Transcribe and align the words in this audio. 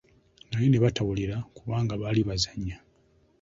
Naye 0.51 0.67
ne 0.69 0.79
batawulira 0.83 1.35
kubanga 1.57 1.93
baali 2.01 2.21
bazannya. 2.29 2.77